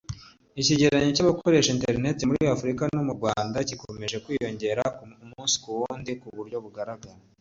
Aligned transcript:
Ikigereranyo 0.61 1.11
cy’abakoresha 1.17 1.69
interineti 1.75 2.23
muri 2.29 2.43
Afrika 2.55 2.83
no 2.95 3.01
mu 3.07 3.13
Rwanda 3.17 3.57
gikomeje 3.69 4.17
kwiyongera 4.23 4.83
umunsi 5.23 5.55
k’uwundi 5.61 6.11
mu 6.23 6.31
buryo 6.37 6.57
bugaragara 6.65 7.19